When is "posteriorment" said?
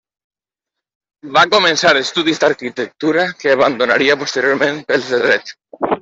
4.23-4.81